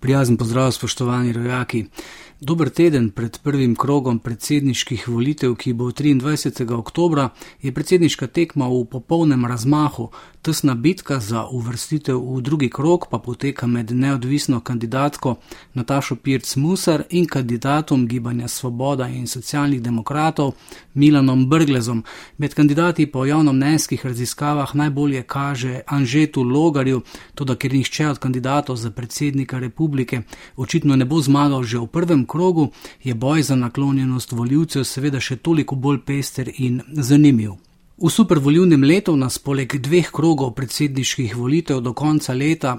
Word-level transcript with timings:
Prijazen 0.00 0.36
pozdrav, 0.36 0.72
spoštovani 0.72 1.32
rojaki. 1.32 1.84
Dober 2.40 2.70
teden 2.70 3.10
pred 3.10 3.38
prvim 3.42 3.74
krogom 3.76 4.18
predsedniških 4.18 5.08
volitev, 5.08 5.56
ki 5.58 5.72
bo 5.72 5.90
23. 5.90 6.70
oktober, 6.74 7.28
je 7.62 7.72
predsedniška 7.74 8.26
tekma 8.26 8.68
v 8.68 8.84
popolnem 8.86 9.46
razmahu. 9.46 10.10
Tesna 10.42 10.74
bitka 10.74 11.18
za 11.20 11.46
uvrstitev 11.50 12.14
v 12.14 12.40
drugi 12.40 12.70
krog 12.70 13.06
pa 13.10 13.18
poteka 13.18 13.66
med 13.66 13.90
neodvisno 13.90 14.60
kandidatko 14.60 15.34
Natašo 15.74 16.16
Pirc 16.16 16.56
Musar 16.56 17.02
in 17.10 17.26
kandidatom 17.26 18.06
Gibanja 18.06 18.48
Svoboda 18.48 19.08
in 19.08 19.26
socialnih 19.26 19.82
demokratov 19.82 20.54
Milanom 20.94 21.48
Brglezom. 21.48 22.04
Med 22.36 22.54
kandidati 22.54 23.06
po 23.06 23.24
javnomnenjskih 23.24 24.06
raziskavah 24.06 24.74
najbolje 24.74 25.22
kaže 25.22 25.80
Anžetu 25.86 26.42
Logarju, 26.42 27.02
tudi 27.34 27.56
ker 27.56 27.72
nihče 27.72 28.08
od 28.08 28.18
kandidatov 28.18 28.76
za 28.76 28.90
predsednika 28.90 29.58
republike 29.58 29.88
očitno 30.56 30.96
ne 30.96 31.04
bo 31.04 31.20
zmagal 31.20 31.62
že 31.62 31.78
v 31.78 31.86
prvem 31.86 32.26
krogu, 32.26 32.70
je 33.02 33.14
boj 33.14 33.42
za 33.42 33.56
naklonjenost 33.56 34.32
voljivcev 34.32 34.84
seveda 34.84 35.20
še 35.20 35.36
toliko 35.36 35.74
bolj 35.74 35.98
pester 36.04 36.50
in 36.58 36.82
zanimiv. 36.92 37.56
V 37.98 38.10
supervoljivnem 38.10 38.84
letu 38.84 39.16
nas 39.16 39.38
poleg 39.38 39.80
dveh 39.80 40.10
krogov 40.12 40.54
predsedniških 40.54 41.36
volitev 41.36 41.80
do 41.80 41.92
konca 41.92 42.34
leta, 42.34 42.76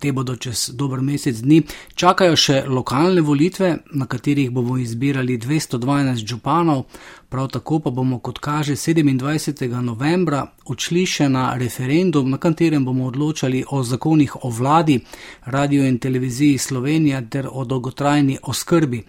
te 0.00 0.12
bodo 0.12 0.36
čez 0.36 0.70
dober 0.74 1.02
mesec 1.04 1.42
dni, 1.44 1.62
čakajo 1.94 2.36
še 2.36 2.62
lokalne 2.68 3.20
volitve, 3.20 3.72
na 3.92 4.06
katerih 4.06 4.50
bomo 4.50 4.78
izbirali 4.80 5.36
212 5.38 6.24
županov, 6.24 6.86
prav 7.30 7.48
tako 7.48 7.78
pa 7.78 7.90
bomo, 7.90 8.18
kot 8.18 8.38
kaže 8.38 8.72
27. 8.72 9.80
novembra, 9.80 10.46
odšli 10.66 11.04
še 11.06 11.28
na 11.28 11.54
referendum, 11.58 12.30
na 12.30 12.38
katerem 12.38 12.84
bomo 12.84 13.06
odločali 13.06 13.62
o 13.70 13.82
zakonih 13.82 14.34
o 14.42 14.50
vladi, 14.50 14.98
radio 15.44 15.86
in 15.86 15.98
televiziji 15.98 16.58
Slovenija 16.58 17.22
ter 17.30 17.48
o 17.52 17.64
dolgotrajni 17.64 18.38
oskrbi. 18.42 19.04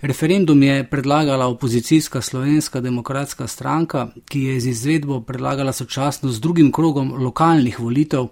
Referendum 0.00 0.62
je 0.62 0.86
predlagala 0.90 1.46
opozicijska 1.46 2.22
slovenska 2.22 2.80
demokratska 2.80 3.46
stranka, 3.46 4.06
ki 4.28 4.40
je 4.42 4.60
z 4.60 4.68
izvedbo 4.68 5.20
predlagala 5.20 5.72
sočasno 5.72 6.30
z 6.32 6.40
drugim 6.40 6.72
krogom 6.72 7.12
lokalnih 7.12 7.80
volitev, 7.80 8.30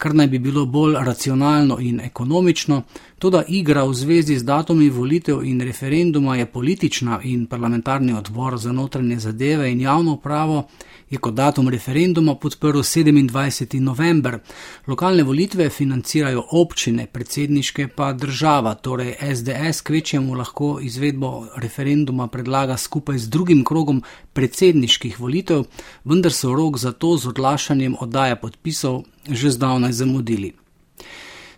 kar 0.00 0.14
naj 0.14 0.26
bi 0.26 0.38
bilo 0.38 0.64
bolj 0.66 0.94
racionalno 1.04 1.76
in 1.80 2.00
ekonomično. 2.00 2.82
Toda 3.18 3.42
igra 3.48 3.82
v 3.84 3.94
zvezi 3.94 4.38
z 4.38 4.44
datumi 4.48 4.88
volitev 4.90 5.42
in 5.44 5.60
referenduma 5.60 6.36
je 6.36 6.46
politična 6.46 7.20
in 7.24 7.46
parlamentarni 7.46 8.12
odbor 8.12 8.56
za 8.58 8.72
notranje 8.72 9.18
zadeve 9.18 9.72
in 9.72 9.80
javno 9.80 10.16
pravo 10.16 10.68
je 11.10 11.18
kot 11.18 11.34
datum 11.34 11.68
referenduma 11.68 12.34
podprl 12.34 12.78
27. 12.78 13.80
november. 13.80 14.38
Lokalne 14.86 15.22
volitve 15.22 15.68
financirajo 15.70 16.44
občine, 16.50 17.06
predsedniške 17.06 17.88
pa 17.88 18.12
država, 18.12 18.74
torej 18.74 19.14
SDS 19.34 19.80
kvečjemu 19.80 20.34
lahko 20.34 20.78
izvedbo 20.82 21.46
referenduma 21.56 22.26
predlaga 22.26 22.76
skupaj 22.76 23.18
z 23.18 23.28
drugim 23.28 23.64
krogom 23.64 24.02
predsedniških 24.32 25.20
volitev, 25.20 25.64
vendar 26.04 26.32
so 26.32 26.54
rok 26.54 26.78
za 26.78 26.92
to 26.92 27.16
z 27.16 27.28
odlašanjem 27.28 27.96
oddaja 28.00 28.36
podpisov 28.36 29.02
že 29.28 29.50
zdavnaj 29.50 29.92
zamudili. 29.92 30.52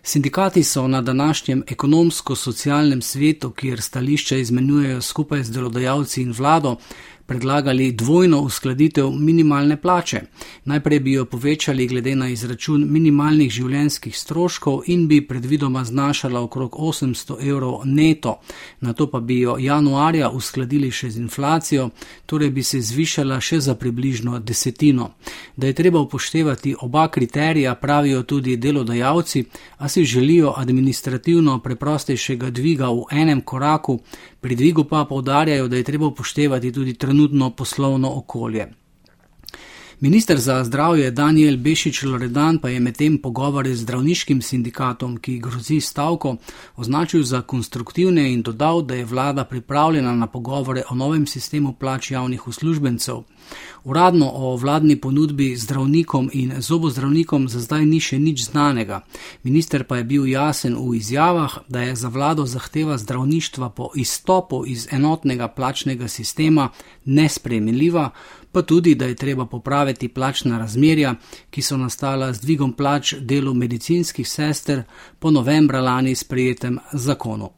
Sindikati 0.05 0.63
so 0.63 0.87
na 0.87 1.01
današnjem 1.01 1.63
ekonomsko-socialnem 1.67 3.01
svetu, 3.01 3.51
kjer 3.51 3.81
stališča 3.81 4.37
izmenjujejo 4.37 5.01
skupaj 5.01 5.43
z 5.43 5.51
delodajalci 5.51 6.21
in 6.21 6.31
vlado, 6.31 6.75
predlagali 7.25 7.91
dvojno 7.91 8.41
uskladitev 8.41 9.09
minimalne 9.11 9.81
plače. 9.81 10.21
Najprej 10.65 10.99
bi 10.99 11.11
jo 11.11 11.25
povečali 11.25 11.87
glede 11.87 12.15
na 12.15 12.29
izračun 12.29 12.85
minimalnih 12.89 13.51
življenjskih 13.51 14.17
stroškov 14.17 14.83
in 14.87 15.07
bi 15.07 15.21
predvidoma 15.27 15.83
znašala 15.83 16.41
okrog 16.41 16.75
800 16.79 17.49
evrov 17.49 17.81
neto, 17.85 18.39
na 18.81 18.93
to 18.93 19.07
pa 19.07 19.19
bi 19.19 19.39
jo 19.39 19.55
januarja 19.59 20.29
uskladili 20.29 20.91
še 20.91 21.09
z 21.09 21.21
inflacijo, 21.23 21.89
torej 22.25 22.49
bi 22.49 22.63
se 22.63 22.81
zvišala 22.81 23.39
še 23.39 23.59
za 23.59 23.75
približno 23.75 24.39
desetino. 24.39 25.11
Da 25.55 25.67
je 25.67 25.73
treba 25.73 25.99
upoštevati 25.99 26.75
oba 26.81 27.07
kriterija, 27.07 27.75
pravijo 27.75 28.23
tudi 28.23 28.57
delodajalci, 28.57 29.45
a 29.77 29.89
si 29.89 30.05
želijo 30.05 30.53
administrativno 30.57 31.59
preprostejšega 31.59 32.49
dviga 32.49 32.91
v 32.91 33.07
enem 33.11 33.41
koraku, 33.41 33.99
pri 34.41 34.55
dvigu 34.55 34.83
pa 34.83 35.05
povdarjajo, 35.05 35.67
da 35.67 35.77
je 35.77 35.83
treba 35.83 36.07
upoštevati 36.07 36.71
tudi 36.71 36.93
trenutno 36.93 37.12
poslovno 37.49 38.17
okolje. 38.17 38.82
Ministr 39.99 40.37
za 40.37 40.63
zdravje 40.63 41.11
Daniel 41.11 41.57
Bešič 41.57 42.03
Loredan 42.03 42.57
pa 42.57 42.69
je 42.69 42.79
medtem 42.79 43.17
pogovore 43.17 43.75
z 43.75 43.81
zdravniškim 43.81 44.41
sindikatom, 44.41 45.17
ki 45.17 45.39
grozi 45.39 45.81
stavko, 45.81 46.37
označil 46.75 47.23
za 47.23 47.41
konstruktivne 47.41 48.33
in 48.33 48.41
dodal, 48.41 48.81
da 48.81 48.95
je 48.95 49.05
vlada 49.05 49.45
pripravljena 49.45 50.15
na 50.15 50.27
pogovore 50.27 50.83
o 50.89 50.95
novem 50.95 51.27
sistemu 51.27 51.73
plač 51.73 52.11
javnih 52.11 52.47
uslužbencev. 52.47 53.23
Uradno 53.83 54.31
o 54.33 54.55
vladni 54.57 54.95
ponudbi 54.95 55.55
zdravnikom 55.55 56.29
in 56.33 56.53
zobozdravnikom 56.57 57.47
za 57.49 57.59
zdaj 57.59 57.85
ni 57.85 57.99
še 57.99 58.19
nič 58.19 58.49
znanega. 58.49 59.01
Minister 59.43 59.83
pa 59.83 59.97
je 59.97 60.03
bil 60.03 60.27
jasen 60.27 60.75
v 60.75 60.95
izjavah, 60.95 61.57
da 61.67 61.81
je 61.81 61.95
za 61.95 62.07
vlado 62.07 62.45
zahteva 62.45 62.97
zdravništva 62.97 63.69
po 63.69 63.91
izstopu 63.95 64.63
iz 64.65 64.87
enotnega 64.91 65.47
plačnega 65.47 66.07
sistema 66.07 66.69
nespremljiva, 67.05 68.09
pa 68.53 68.61
tudi, 68.61 68.95
da 68.95 69.05
je 69.05 69.15
treba 69.15 69.45
popraviti 69.45 70.07
plačna 70.07 70.57
razmerja, 70.57 71.15
ki 71.49 71.61
so 71.61 71.77
nastala 71.77 72.33
z 72.33 72.41
dvigom 72.41 72.73
plač 72.73 73.13
delu 73.19 73.53
medicinskih 73.53 74.29
sester 74.29 74.83
po 75.19 75.31
novembra 75.31 75.81
lani 75.81 76.15
sprejetem 76.15 76.79
zakonu. 76.93 77.49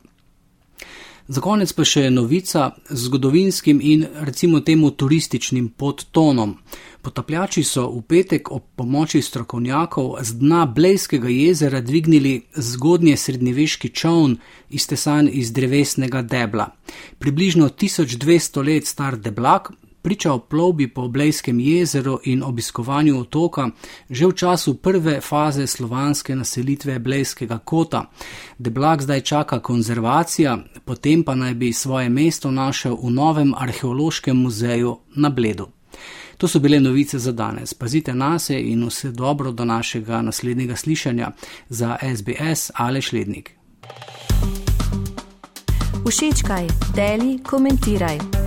Za 1.27 1.41
konec 1.41 1.71
pa 1.73 1.81
še 1.81 2.09
novica 2.13 2.67
z 2.89 2.99
zgodovinskim 3.07 3.79
in 3.81 4.05
recimo 4.27 4.59
temu 4.61 4.91
turističnim 4.91 5.71
podtonom. 5.73 6.51
Potapljači 7.01 7.63
so 7.65 7.87
v 7.89 8.01
petek 8.05 8.51
ob 8.51 8.63
pomoči 8.77 9.21
strokovnjakov 9.25 10.19
z 10.21 10.37
dna 10.37 10.65
Blejskega 10.65 11.29
jezera 11.29 11.81
dvignili 11.81 12.35
zgodnje 12.55 13.17
srednjeveški 13.17 13.89
čovn, 13.89 14.37
iztesan 14.69 15.29
iz 15.31 15.51
drevesnega 15.53 16.21
debla. 16.21 16.69
Približno 17.17 17.69
1200 17.69 18.65
let 18.65 18.87
star 18.87 19.17
deblak 19.17 19.71
priča 20.05 20.33
o 20.33 20.39
plovbi 20.39 20.87
po 20.87 21.07
Blejskem 21.07 21.59
jezeru 21.59 22.19
in 22.23 22.43
obiskovanju 22.43 23.19
otoka 23.19 23.69
že 24.09 24.27
v 24.27 24.33
času 24.33 24.75
prve 24.77 25.21
faze 25.21 25.67
slovanske 25.67 26.35
naselitve 26.35 26.99
Blejskega 26.99 27.57
kota. 27.57 28.03
Deblak 28.57 29.01
zdaj 29.01 29.21
čaka 29.21 29.59
konzervacija, 29.59 30.57
potem 30.85 31.23
pa 31.23 31.35
naj 31.35 31.53
bi 31.53 31.73
svoje 31.73 32.09
mesto 32.09 32.51
našel 32.51 32.97
v 33.01 33.09
novem 33.09 33.53
arheološkem 33.57 34.37
muzeju 34.37 34.97
na 35.15 35.29
Bledu. 35.29 35.67
To 36.37 36.47
so 36.47 36.59
bile 36.59 36.79
novice 36.79 37.19
za 37.19 37.31
danes. 37.31 37.73
Pazite 37.73 38.13
na 38.13 38.39
se 38.39 38.61
in 38.61 38.85
vse 38.87 39.11
dobro 39.11 39.51
do 39.51 39.65
našega 39.65 40.21
naslednjega 40.21 40.75
slišanja 40.75 41.31
za 41.69 41.97
SBS 42.15 42.71
ali 42.73 43.01
Šlednik. 43.01 43.51
Všečkaj, 46.09 46.67
deli, 46.95 47.39
komentiraj. 47.43 48.44